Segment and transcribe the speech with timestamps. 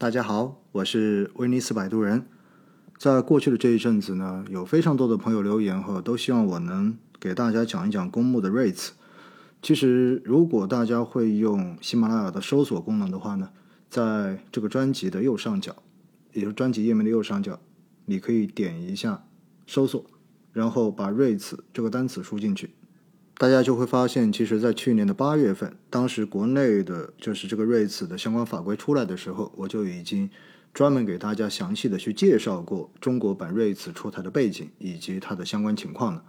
[0.00, 2.24] 大家好，我是威尼斯摆渡人。
[2.98, 8.90] 在过去的这一阵子呢，有非常多的朋友留言和都希望我能给大家讲一讲公募的 rates。
[9.60, 13.50] 其实，如果大家会用喜马拉雅的搜索功能的话呢，
[13.90, 15.74] 在这个专辑的右上角，
[16.32, 17.58] 也就是专辑页面的右上角，
[18.04, 19.24] 你可以点一下
[19.66, 20.04] 搜索，
[20.52, 22.70] 然后把 rates 这个单词输进去，
[23.40, 30.28] 大家就会发现，其实，在去年的八月份，当时国内的就是这个锐次的相关法规出来的时候，我就已经
[30.74, 36.24] 专门给大家详细的去介绍过中国版锐次出台的背景以及它的相关情况了。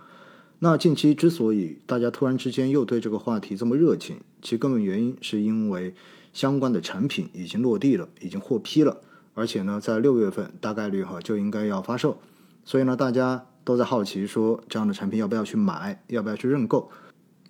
[0.59, 5.96] 那近期之所以大家突然之间又对这个话题这么热情，其根本原因是因为
[6.32, 9.02] 相关的产品已经落地了，已经获批了，
[9.34, 12.20] 而且呢，在六月份大概率哈就应该要发售，
[12.63, 16.90] 所以呢，大家都在好奇说这样的产品要不要去买，要不要去认购？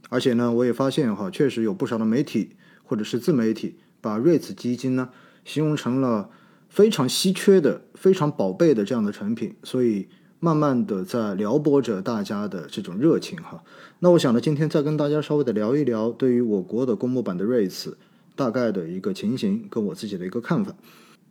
[0.10, 5.10] 而且呢，我也发现哈，确实有不少的媒体或者是自媒体把瑞慈基金呢
[5.46, 6.30] 形容成了
[6.70, 10.08] 非常稀缺的、非常宝贝的这样的产品，所以。
[10.42, 13.62] 慢慢的在撩拨着大家的这种热情哈，
[14.00, 17.96] 那我想呢，今天再跟大家稍微的聊一聊对于我国的公募版的 REITs
[18.38, 20.74] 大概的一个情形跟我自己的一个看法，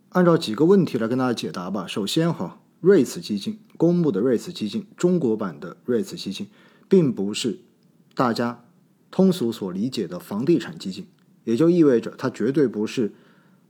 [0.09, 1.87] 按照几个问题来跟大家解答吧。
[1.87, 6.47] 首先哈，REITs 基金公募的 REITs 基金，中国版的 REITs 基金，
[6.87, 7.59] 并不是
[8.15, 8.65] 大家
[9.11, 11.07] 通俗所理解的房地产基金，
[11.43, 13.13] 也就意味着它绝对不是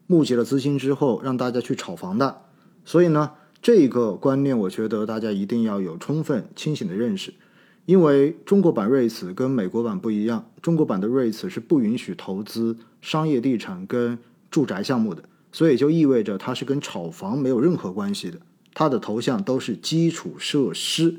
[0.08, 2.42] 募集了资金之后让大家去炒房的，
[2.86, 3.32] 所以呢。
[3.62, 7.34] 这个观念，我觉得大家一定要有充分清醒的认识，
[7.86, 14.18] 因为中国版瑞慈跟美国版不一样，中国版的瑞慈是不允许投资商业地产跟
[14.50, 18.40] 住宅项目的，所以就意味着它是跟炒房没有任何关系的，
[18.80, 21.18] 它的头像都是基础设施，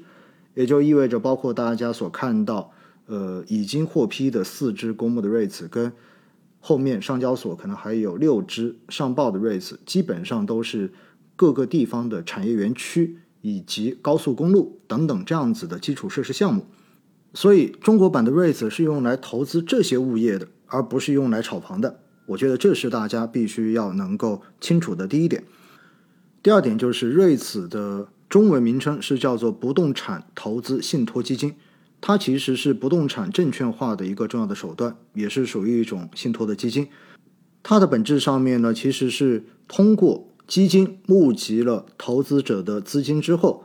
[0.54, 2.72] 也就意味着包括大家所看到，
[3.04, 5.92] 呃，已经获批的四只公募的 REITs 跟
[6.58, 10.90] 后面上交所可能还有六只上报的 REITs，，基本上都是。
[11.36, 16.66] 各个地方的产业园区以及高速公路等等这样子的基础设施项目，
[17.32, 22.00] 所以中国版的 REITs 是用来投资这些物业的，而不是用来炒房的。
[22.26, 25.44] 我觉得这是大家必须要能够清楚的第一点。
[26.42, 31.54] 第二点就是 REITs 的中文名称是叫做不动产投资信托基金，
[32.00, 36.88] 它其实是不动产证券化的一个重要的手段，也是属于一种信托的基金。
[37.62, 43.64] 它的本质上面呢，其实是通过基金募集了投资者的资金之后，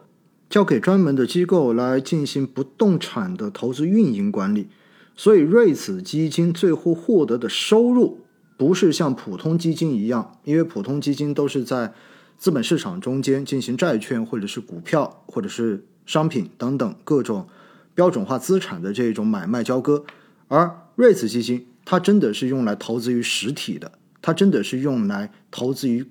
[0.50, 4.68] 交给专门的机构来进行不动产的投资运营管理。
[5.16, 8.19] 所以，瑞慈基金最后获得的收入
[8.57, 11.94] 不是像普通基金一样，因为普通基金都是在
[12.38, 17.47] 资本市场中间进行债券或者是股票或者是商品等等各种
[17.94, 20.06] 标准化资产的这种买卖交割，
[20.47, 23.91] 而瑞慈基金它真的是用来投资于实体的，
[24.22, 26.06] 它真的是用来投资于。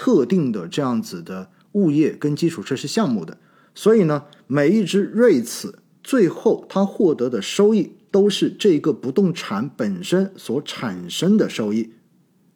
[0.00, 3.36] 特定的这样子的物业跟基础设施项目的，
[3.74, 11.94] 所以呢，每一只瑞慈最后它获得的收益都是这个不动产本身所产生的收益，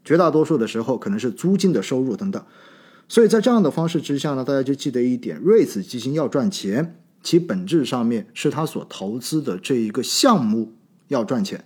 [0.05, 2.41] 绝大多数的时候可能是租金的收入等等。
[3.12, 10.73] 所以在这样的方式之下呢，大家就记得一点，瑞慈基金要赚钱，其本质上面是它所投资的这一个项目
[11.09, 11.62] 要赚钱。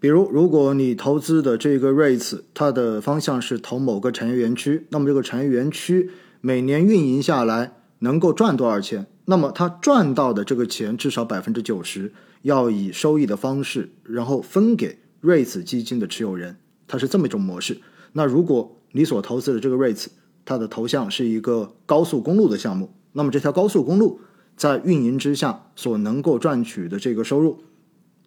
[0.00, 6.08] 比如，如果你投资的这个 REITs，它的方向是投某个产业园区，那么这个产业园区
[6.40, 9.06] 每年运营下来能够赚多少钱？
[9.26, 12.10] 那么它赚到的这个钱至少百分之九十
[12.40, 16.56] 要以收益的方式，然后分给 REITs 基金的持有人，
[16.86, 17.78] 它是这么一种模式。
[18.14, 20.06] 那如果你所投资的这个 REITs，
[20.48, 24.18] 它的投向是一个高速公路的项目，那么这条高速公路
[24.56, 27.58] 在运营之下所能够赚取的这个收入，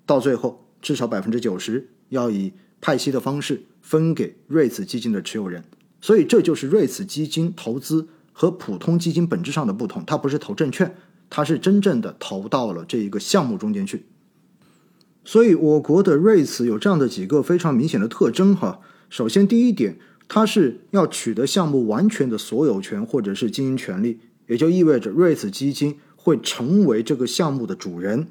[0.06, 0.68] 到最后。
[0.82, 5.64] 至少百分之九十要以派息的方式分给瑞慈基金的持有人，
[6.02, 10.04] 所以这就是瑞慈基金投资和普通基金本质上的不同。
[10.04, 10.96] 它不是投证券，
[11.30, 14.08] 它是真正的投到了这一个项目中间去。
[15.24, 18.80] 所以我国的瑞慈有这样的几个非常明显的特征哈。
[19.12, 20.00] 首先，第一点，
[20.34, 24.18] 它是要取得项目完全的所有权或者是经营权利，
[24.48, 28.28] 也就意味着瑞慈基金会成为这个项目的主人。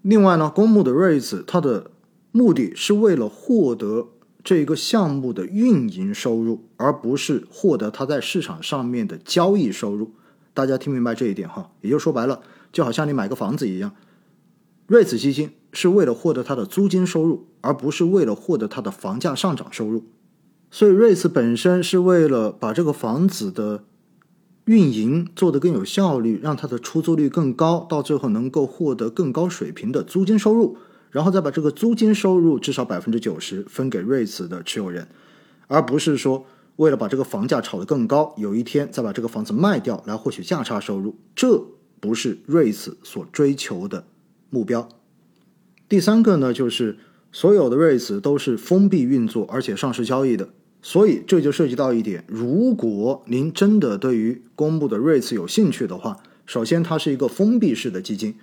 [0.00, 1.90] 另外呢，公募的 REITs 它的
[2.32, 4.08] 目的是为了获得
[4.42, 10.12] 这个项目的运营收入，而不是获得它在市场上面的交易收入。
[10.54, 11.72] 大家听明白这一点哈？
[11.82, 12.40] 也就说白了，
[12.72, 13.94] 就好像你买个房子一样
[14.88, 20.04] ，REITs 基金是为了获得它的租金收入，而不是为了获得它的房价上涨收入。
[20.74, 23.84] 所以 REITs 本身是为了把这个房子的。
[24.66, 30.78] 运营做得更有效率，让它的出租率更高，到最后能够获得更高水平的租金收入，
[31.10, 35.06] 然后再把这个租金收入至少百分之九十分给瑞慈的持有人，
[35.66, 41.62] 而不是说为了把这个房价炒得更高，有一天再把这个房子卖掉来获取价差收入，这
[42.00, 44.06] 不是瑞 s 所追求的
[44.48, 44.88] 目标。
[45.90, 46.96] 第三个呢，就是
[47.30, 50.48] 所有的瑞 s 都是封闭运作而且上市交易的，
[50.84, 58.34] 所以这就涉及到一点：如果您真的对于公募的瑞 s 有兴趣的话，首先它是一个封闭式的基金，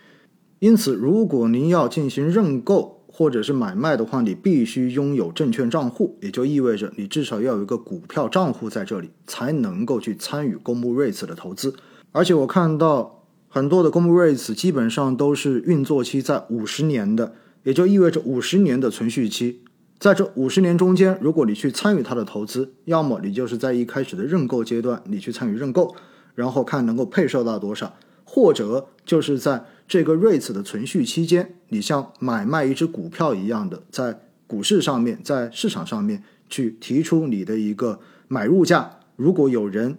[0.58, 2.98] 因此如果您要进行认购。
[3.14, 11.76] 或者是买卖的话，你必须拥有证券账户，也就意味着你至少要有一个股票账户在这里，才能够去参与公募 REITs 的投资。
[12.14, 19.60] 而且我看到很多的公募 REITs 基本上都是运作期在五十年的，也就意味着五十年的存续期。
[20.02, 25.96] 在这五十年中间，如果你去参与它的投资，要么你就是在一开始的认购阶段，你去参与认购，
[26.34, 27.94] 然后看能够配售到多少，
[28.26, 29.64] 或者就是在。
[29.88, 38.00] 这个 REITs 的存续期间，你像买卖一只股票一样的，在股市上面，在市场上面去提出你的一个
[38.30, 39.00] 买入价。
[39.18, 39.98] 如果有人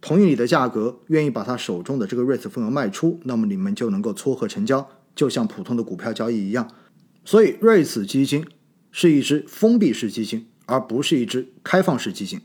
[0.00, 6.66] 同意你的价格，愿意把他手中的这个 REITs 份额卖出，那么你们就能够撮合成交，就像普通的股票交易一样。
[7.26, 8.46] 所以，REITs 基金
[8.96, 12.40] 是一只封闭式基金，而不是一只开放式基金。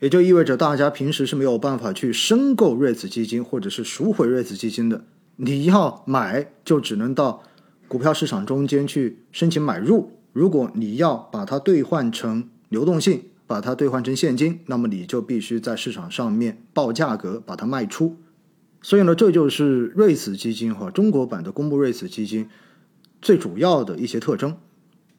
[0.00, 5.06] 也就意味着大家平时是没有办法去申购 REITs 基金，或者是赎回 REITs 基金的。
[5.36, 7.42] 你要买，就只能到
[7.88, 10.12] 股票市场中间去申请买入。
[10.34, 18.18] 如果你要把它兑换成流动性，把它兑换成现金，那么你就必须在市场上面报价格把它卖出。
[18.82, 22.50] 所以呢，这就是瑞慈基金和中国版的公募瑞慈基金
[23.22, 24.54] 最主要的一些特征。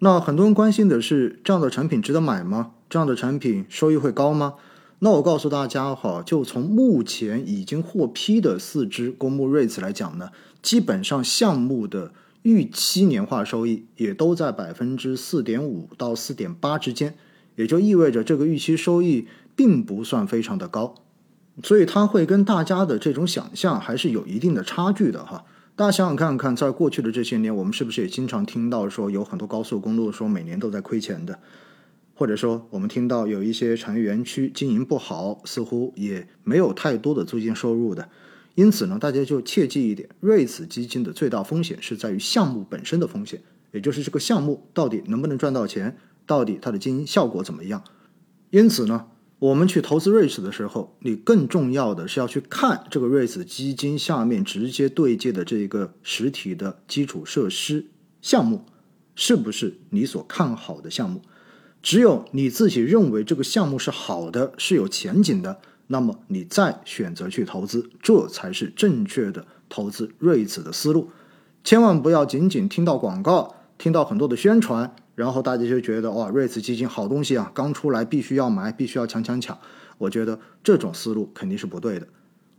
[0.03, 2.71] 那很多人关心的是，这样的产品值得买吗？
[2.89, 4.55] 这样的产品收益会高吗？
[4.99, 12.11] 那我告诉大家哈，就从目前已经获批的四只公募 REITs 来讲呢，基本上项目的
[12.41, 17.15] 预期年化收益也都在百分之四点五到四点八之间，
[17.55, 20.95] 也就意味着这个预期收益并不算非常的高，
[21.63, 25.45] 所以它会跟大家的这种想象还是有一定的差距的哈。
[25.75, 31.39] 大家想想看看，在过去的这些年，我们是不是也经常听到说有很多高速公路说每年都在亏钱的？
[32.13, 38.07] 或者说，我们听到有一些产业园区经营不好，似乎也没有太多的租金收入的。
[38.53, 43.41] 因此呢，大家就切记一点：瑞慈基金的最大风险是在于项目本身的风险，
[43.71, 45.97] 也就是这个项目到底能不能赚到钱，
[46.27, 47.83] 到底它的经营效果怎么样。
[48.51, 49.07] 因此呢，
[49.43, 57.87] 我们去投资瑞慈的时候，你更重要的是要去看这个瑞慈基金下面直接对接的这个实体的基础设施
[58.21, 58.63] 项目，
[59.15, 61.21] 是不是你所看好的项目。
[61.81, 71.09] 只有你自己认为这个项目是好的，是有前景的，那么你再选择去投资，这才是正确的投资瑞子的思路。
[71.65, 79.57] 千万不要仅仅听到广告，听到很多的宣传，然后大家就觉得哇，瑞子基金好东西啊，刚出来必须要买，必须要抢抢抢。
[79.97, 82.07] 我觉得这种思路肯定是不对的。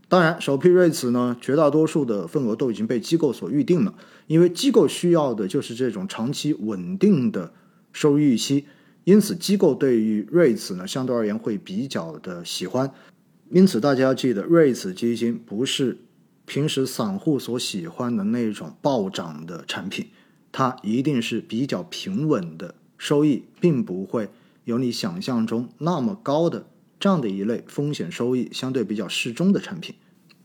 [0.08, 3.94] 当然，首批瑞慈呢，绝大多数的份额都已经被机构所预定了，
[4.26, 7.52] 因为机构需要的就是这种长期稳定的
[7.92, 8.66] 收益预期。
[9.04, 12.90] 因此，机构对于瑞慈呢，相对而言会比较的喜欢。
[13.50, 15.98] 因此，大家要记得，瑞慈基金不是
[16.46, 20.06] 平时散户所喜欢的那种暴涨的产品，
[20.56, 24.30] 它一定是比较平稳的收益，并不会
[24.62, 26.68] 有你想象中那么高的
[27.00, 29.96] 这样的一类风险收益相对比较适中的产品。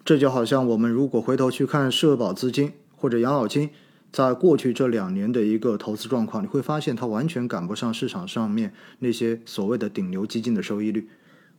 [0.04, 3.70] 这就好像我们如果回头去看社保资金或者养老金。
[4.12, 11.08] 在过去这两年的一个投资状况，你会发现它完全赶不上市场上面那些所谓的顶流基金的收益率。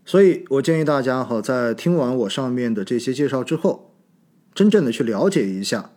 [0.04, 3.94] 所以我建议大家哈，在听完我上面的这些介绍之后，
[4.52, 5.92] 真正的去了解一下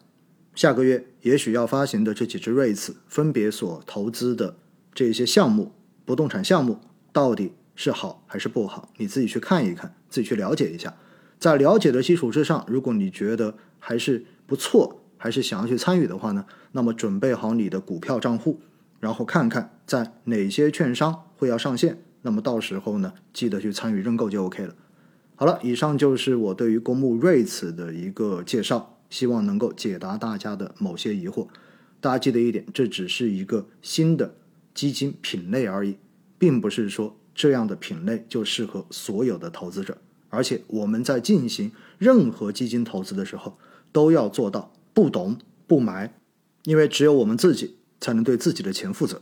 [0.56, 4.58] 下个月也许要发行的这几只 REITs 分别所投资的
[4.94, 5.72] 这些项目，
[6.06, 6.80] 不动产项目
[7.12, 10.94] 到底是好还是不好，你自己去看一看，自己去了解一下。
[11.40, 15.00] 在了解的基础之上，如果你觉得还是不错。
[15.16, 18.60] 还是想要去参与的话呢，那么准备好你的股票账户，
[19.00, 24.76] 然后看看在哪些券商会要上线，那么到时候呢，记得去参与认购就 OK 了。
[25.38, 31.48] 好了，以上就是我对于公募 REITs 的一个介绍，希望能够解答大家的某些疑惑。
[32.02, 34.34] 大家记得一点，这只是一个新的
[34.74, 35.98] 基金品类而已，
[36.40, 40.00] 并不是说这样的品类就适合所有的投资者。
[40.30, 43.60] 而且我们在进行任何基金投资的时候，
[43.92, 44.74] 都要做到。
[44.96, 46.16] 不懂不买，
[46.64, 49.22] 因为只有我们自己才能对自己的钱负责。